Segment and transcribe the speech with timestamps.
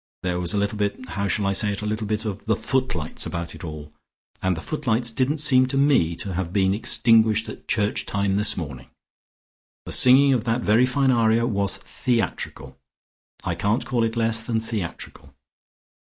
[0.23, 1.83] There was a little bit how shall I say it?
[1.83, 3.93] a little bit of the footlights about it all.
[4.41, 8.57] And the footlights didn't seem to me to have been extinguished at church time this
[8.57, 8.87] morning.
[9.85, 12.79] The singing of that very fine aria was theatrical,
[13.43, 15.35] I can't call it less than theatrical."